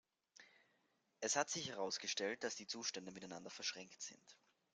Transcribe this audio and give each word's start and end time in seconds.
Es 1.19 1.35
hat 1.35 1.51
sich 1.51 1.69
herausgestellt, 1.69 2.43
dass 2.43 2.55
die 2.55 2.65
Zustände 2.65 3.11
miteinander 3.11 3.51
verschränkt 3.51 4.01
sind. 4.01 4.35